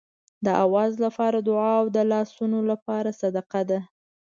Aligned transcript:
د 0.45 0.47
آواز 0.65 0.91
لپاره 1.05 1.37
دعا 1.47 1.71
او 1.81 1.85
د 1.95 1.97
لاسونو 2.11 2.59
لپاره 2.71 3.09
صدقه 3.21 3.61
ده. 3.69 3.79